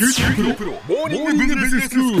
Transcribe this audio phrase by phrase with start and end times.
[0.00, 2.18] 九州大学モーニングビジネススクー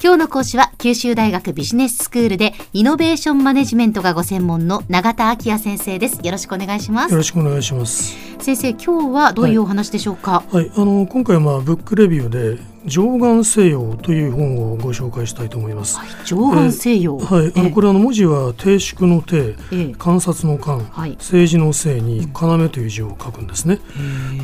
[0.00, 8.16] 今日の講師は九州大学ビジネススクールでイノベーションマネジメントがご専門の永田昭也先生ですよろしくお願いしますよろしくお願いします。
[8.38, 15.98] 先生今日はどういうお話でしょうか、はい、あの今回はまあブックレビューで上岸西洋という本をご紹介したいと思います。
[15.98, 23.78] はい上岸西洋、はい、あのこれあの文字は定宿の定、ええ観察の観、はい政治の政に要という字を書くんですね。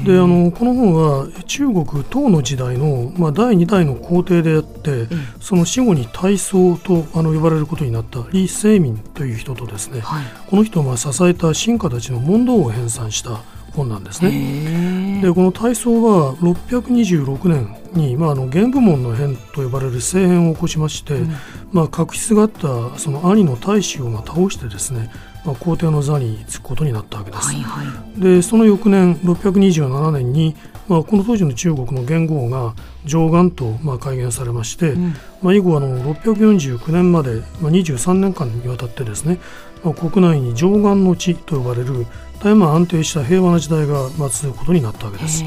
[0.05, 5.07] であのこの本は中国唐の時代の、まあ、第2代の皇帝であって、
[5.41, 13.43] その死後に大宗とあの呼ばれることになった李世民という人とですね、はいこの人をまあ支えた臣下たちの問答を編纂した
[13.75, 15.21] 本なんですね。
[15.23, 21.15] でこの大宗は626年に、まあ、あの玄武門の変と呼ばれる政変を起こしまして、
[21.73, 25.11] まあ、確執があったその兄の大使をまあ倒してですね、
[25.45, 27.49] まあ、皇帝の座に就くことになったわけです。
[27.49, 30.57] はいはいでその翌年627年に、
[30.89, 32.75] まあ、この当時の中国の元号が
[33.05, 34.95] 上岸とまあ改元されまして、
[35.41, 39.39] まあ、以後あの649年まで、まあ、23年間にわたってですね、
[39.85, 42.07] まあ、国内に上岸の地と呼ばれる
[42.41, 45.45] 大変まあ安定した平和な時代がまあ続くことになったわけです。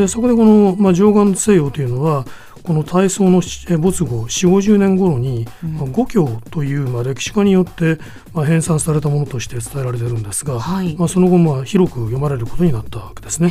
[0.00, 2.24] でそこでこの、まあ、上岸西洋というのは
[2.62, 7.98] この大宗のえ没後4 5 0年頃に、まあ、五教という、まあ、歴史家によって、
[8.32, 10.94] まあ、編纂されたものとして伝えられているんですが、はい。
[10.96, 13.48] まあ、その後、まあ、広く読まれることになったわけですね。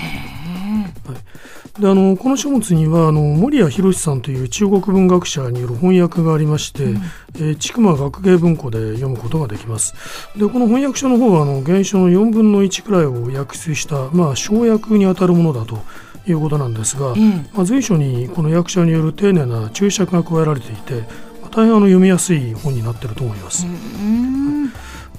[1.06, 1.16] は
[1.78, 9.94] い、であのこの書物にはあの森谷博さんという中国文学者による翻訳がありまして、えー千曲学芸文庫で読むことができます。
[10.36, 15.80] でこの翻訳書の方はあの原書の4分の1くらいを訳出した、まあ、小訳にあたるものだと
[16.32, 17.50] いうことなんですが、ええ。
[17.54, 20.94] まあ、随所にこの役者による丁寧な注釈が加えられていて、
[21.42, 23.66] まあ大変あの読みやすい本になっていると思います。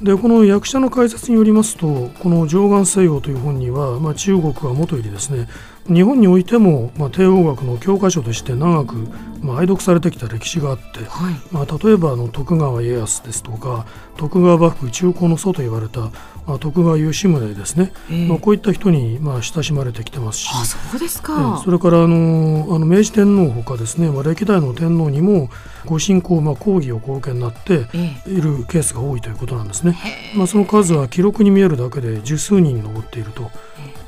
[0.02, 5.46] でこの役者の解説によりますとこの「上岸西洋」という本には、まあ、中国はもとよりですね。
[5.88, 8.94] 日本においても、まあ、帝王学の教科書として長く、
[9.42, 11.34] まあ、愛読されてきた歴史があって、はい。
[11.50, 13.86] まあ、例えばあの徳川家康ですとか
[14.16, 16.10] 徳川幕府中興の祖と言われた、
[16.50, 18.26] まあ、徳川吉宗ですね、ええ。
[18.26, 20.50] まあ、こういった人に、まあ、親しまれてきてますし。
[20.52, 21.58] あそうですえか。
[21.60, 25.48] えそれからあのあの明治天皇ほかですね、まあ、歴代の天皇にも
[25.86, 29.96] ご進行、まあ、講義をお受けになってえいるケースが多いということなんですね。
[30.34, 33.50] まあ、その数は記録に見えるだけで十数人に上っていると。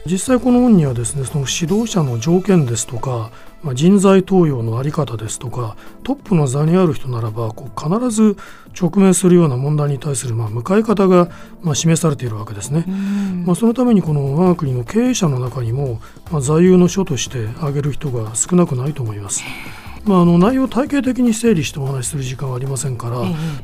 [0.05, 3.31] 実際この本にはですねその指導者の条件ですとか、
[3.63, 8.37] まあ、人材登用のあり方ですとかトップの座にある人ならばこう必ず
[8.81, 11.29] 直面するような問題に対するまあ向かい方が
[11.63, 12.85] まあ示されているわけですね。
[13.45, 16.01] まあ、そのためにこの我が国の経営者の中にも、
[16.31, 19.45] まあ、座右の書として挙げる人が少なくないと思います。
[20.05, 23.19] まあ、あの内容を体系的に整理してお話しする時間はありませんから、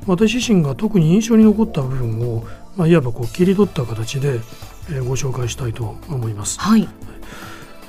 [0.07, 2.45] 私自身が特に印象に残った部分を、
[2.77, 4.41] まあ、いわばこう切り取った形で、
[4.91, 6.59] えーご紹介したいと思います。
[6.61, 6.89] はい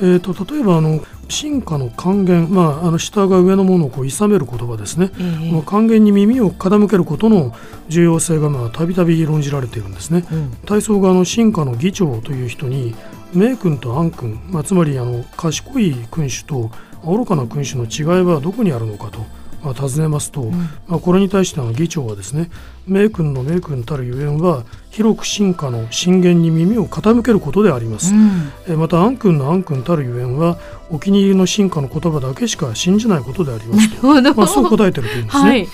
[0.01, 5.49] えー、と例えばあの進化の還元、まあ、あの下が上のものをこう諌める言葉ですね、ええ。
[5.49, 7.53] この還元に耳を傾けることの
[7.87, 10.25] 重要性がまあたびたび論じられているんですね。
[10.65, 12.95] 体操側の進化の議長という人に
[13.33, 16.71] 名君と暗君、まあ、つまりあの賢い君主と
[17.03, 19.25] 愚かな君主の違いはどこにあるのかと、
[19.63, 20.43] まあ、尋ねますと、
[20.87, 22.49] まあ、これに対してあの議長はですね
[22.87, 28.13] 名君の名君たるゆえんは広く進化の進言に耳を傾けることであります。
[28.13, 28.51] うん。
[28.67, 30.57] えーまた暗君の暗君たるゆえんは
[30.89, 34.01] お気に入りの進化の言葉だけしか信じないことであります。
[34.01, 35.49] と、まあ、そう答えてるというんですね。
[35.49, 35.67] はい。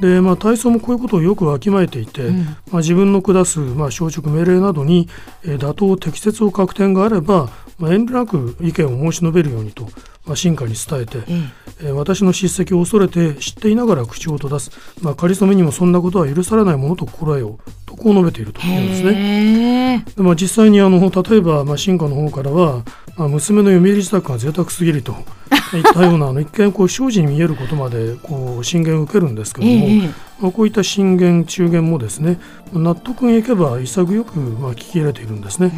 [0.00, 2.44] でまあ、体操もこういうことをよくわきまえていて、ん。
[2.44, 5.08] まあ、自分の下す、まあ、命令などに、
[5.44, 9.88] えー妥当適切を書く点があれば、まあ、遠慮なく意見を申し述べるようにと、
[10.26, 14.70] まあ、進化に伝えて、ええー私の叱責を恐れて知っていながら口を閉ざす、
[15.02, 17.70] まあ、仮初めにもそんなことは許されないものと心得よう。
[17.84, 20.04] とこう述べているというんですね。
[20.16, 22.84] でまあ、実際にあの例えば、まあ、進化の方からは、
[23.16, 25.12] まあ、娘の読売自宅が贅沢すぎると
[25.74, 30.10] いったようなあの一見こう不祥事に見えることまでこう進言を受けるんですけども、ええ。
[30.40, 32.38] まあ、こういった進言中言もですね
[32.72, 35.72] 納得がいけば潔くまあ聞き入れているんですね。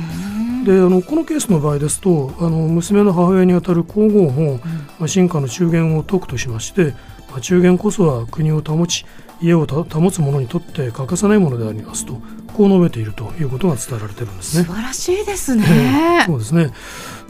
[0.67, 4.59] であのこのケースの場合ですとあの娘の母親にあたる皇后も、
[4.99, 6.87] まあ、進化の中言を説くとしまして、
[7.31, 9.07] まあ、中言こそは国を保ち
[9.41, 12.21] 家をた保つ者にとって欠かせないものでありますと
[12.57, 14.73] こう述べているということが伝えられているんですね素。
[14.73, 16.25] 晴らしいですね。
[16.27, 16.73] そうですね。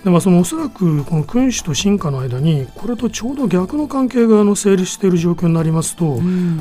[0.05, 6.21] でまあ、そのおそらくこの君主と臣下の間にこれとちょうど逆の関係があの成立している状況になりますと、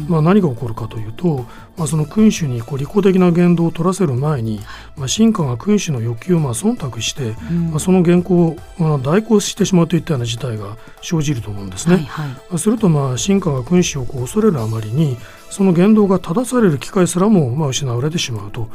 [0.10, 1.46] まあ、何が起こるかというと、
[1.78, 4.62] まあ、その君主にこう利己的な言動を取らせる前に、
[4.98, 7.36] まあ、臣下が君主の欲求をまあ忖度して、
[7.70, 11.98] まあ、その原稿をまあ代行してしまうといったような事態が生じると思うんですね。
[11.98, 12.30] はいはい。
[12.30, 15.18] まあするとまあ臣下が君主をこう恐れるあまりに
[15.50, 18.70] その言動が正される機会すらもまあ失われてしまうと、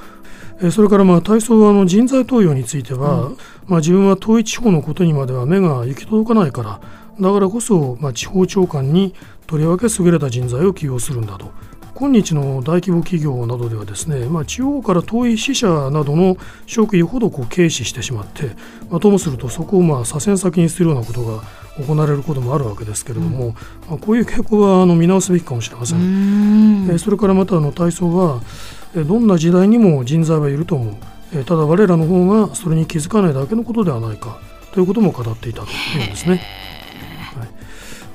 [0.71, 3.37] それからまあ体操はあの人材登用については、うん、
[3.67, 6.81] まあ、自分は統一地方のことにまでは目が行き届かないから
[7.21, 9.15] だからこそ、まあ、地方長官に
[9.47, 11.53] とりわけ優れた人材を起用するんだと。
[12.01, 18.57] 今日の大規模企業などではですね、まあ、地方から遠い支社などの職位ほどこう軽視してしまって、
[18.89, 21.43] まあ、ともするとそこをまあ左遷先にするようなことが
[21.77, 23.55] 行われることもあるわけですけれども、うん、
[23.87, 26.87] まあ、こういう傾向はあの見直すべきかもしれません。
[26.87, 28.41] んえそれからまたあの体操は
[28.95, 30.95] どんな時代にも人材はいると思う。
[31.35, 34.41] えただ我らの方がそれに気づかないだけのことではないか
[34.73, 36.60] ということも語っていたというんですね。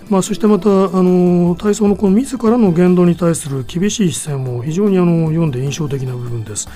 [0.06, 6.68] はいまあ、そしてまたあの体操のこの自らの言動に対する厳しい視線も非常にあの読んで印象的な部分です。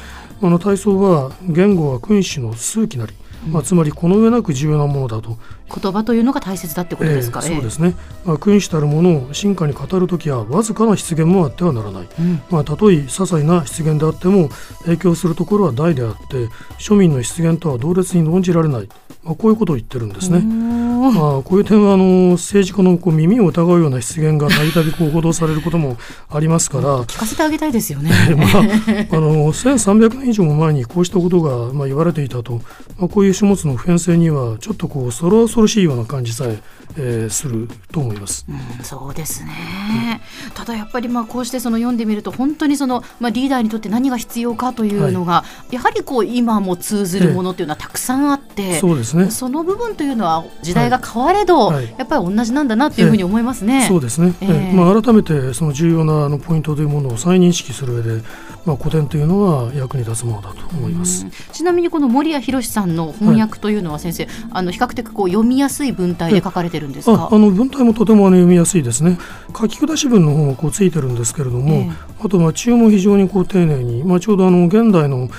[0.42, 3.14] あの体操は言語は君主の数奇なり
[3.48, 5.38] まあ、つまりこの上なく重要なものだと。
[5.74, 7.96] 言葉というのが大切だってことですか、えー、そうですね、
[8.26, 14.50] まあ、君主たるものを進化に語るときはわずかな失言もあってはならない、うん、まあ、たとえ些細な失言であっても
[14.86, 16.48] 影響するところは大であって
[16.80, 18.90] 庶民の失言とは同列に論じられない、
[19.24, 20.40] まあ、こういうことを言ってるんですね。
[20.40, 25.98] まあ、こういう点はあの政治家のこう耳を疑うような失言がたびたび報道されることも
[26.30, 28.12] ありますから、聞かせてあげたいですよね。
[28.38, 32.62] まあ、あの1300年以上も前にこうしたことがまあ言われていたと、
[32.98, 36.62] まあ、こういう書物の普遍性にはちょっとこう恐ろ恐ろしいような感じさえ
[36.98, 38.46] えー、すると思います。
[38.50, 51.76] うん、そうですね、うん、ただやっぱりまあこうしてその読んでみると本当にその、まあ、リーダーにとって何が必要かというのが、はい、やはりこう今も通ずるものというのはたくさんあって、えー、そうですね、その部分というのは時代が変われど、はい。
[51.76, 53.84] はい、やっぱり同じなんだなというふうに思いますね。
[53.84, 58.24] えー、そうですね、えー、まあ、改めてその重要なあのポイントというものを再認識する上で、
[58.66, 61.26] まあ、古典というのは役に立つものだと思います。
[61.52, 67.30] ちなみにこの森谷博さんの翻訳というのは先生、あの比較的こう読みやすい文体で書かれてるんですか？
[67.32, 69.18] あの文体もとても読みやすいですね。
[69.58, 75.30] 書き下し文の方もこうついてるんですけれども、えー、あとまあ中も非常にこう丁寧に、まあ、ちょうどあの現代の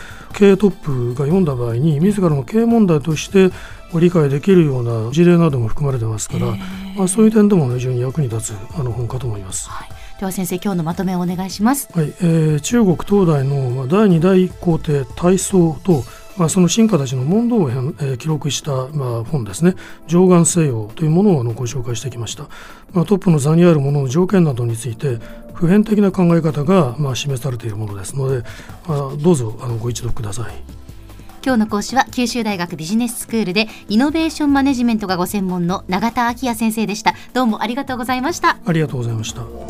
[0.40, 3.50] 経営トップが読んだ場合に自らの経営問題として
[3.92, 9.68] 理解できるような事例なども含まれてますから、えー、まあ、そういう点でも非常に役に立つあの本かと思います。
[9.68, 9.88] はい
[10.18, 11.88] では先生今日のまとめをお願いします。
[11.94, 16.04] はい、えー、中国東大の第二代皇帝体操と
[16.36, 19.74] まあ、その進化たちの問答を、えー、記録した、まあ、本ですね
[20.06, 22.44] 「上岸西洋」というものをあのご紹介してきました、
[22.92, 25.18] まあ、トップの座にあるものの条件などについて
[25.54, 28.42] 普遍的な考え方が、まあ、示されているものですので、
[28.88, 30.80] まあ、どうぞあのご一読ください。
[31.42, 37.14] 今日の講師は九州大学ビジネススクールでイノベーションマネジメントがご専門の永田昭也先生でした。
[37.32, 38.58] どうもありがとうございました。
[38.64, 39.69] ありがとうございました